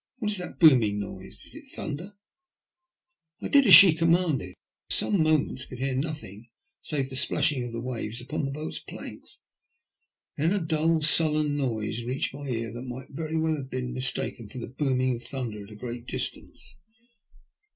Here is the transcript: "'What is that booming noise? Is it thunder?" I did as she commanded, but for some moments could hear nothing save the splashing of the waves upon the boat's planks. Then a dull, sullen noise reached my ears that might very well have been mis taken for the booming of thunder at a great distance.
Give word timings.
"'What 0.17 0.31
is 0.31 0.39
that 0.39 0.57
booming 0.57 0.99
noise? 0.99 1.45
Is 1.45 1.53
it 1.53 1.75
thunder?" 1.75 2.15
I 3.43 3.49
did 3.49 3.67
as 3.67 3.75
she 3.75 3.93
commanded, 3.93 4.55
but 4.89 4.93
for 4.95 4.99
some 4.99 5.21
moments 5.21 5.65
could 5.65 5.77
hear 5.77 5.93
nothing 5.95 6.47
save 6.81 7.11
the 7.11 7.15
splashing 7.15 7.63
of 7.63 7.71
the 7.71 7.79
waves 7.83 8.19
upon 8.19 8.43
the 8.43 8.51
boat's 8.51 8.79
planks. 8.79 9.37
Then 10.37 10.53
a 10.53 10.59
dull, 10.59 11.03
sullen 11.03 11.55
noise 11.55 12.03
reached 12.03 12.33
my 12.33 12.47
ears 12.47 12.73
that 12.73 12.81
might 12.81 13.11
very 13.11 13.37
well 13.37 13.57
have 13.57 13.69
been 13.69 13.93
mis 13.93 14.11
taken 14.11 14.49
for 14.49 14.57
the 14.57 14.69
booming 14.69 15.17
of 15.17 15.23
thunder 15.23 15.63
at 15.63 15.69
a 15.71 15.75
great 15.75 16.07
distance. 16.07 16.77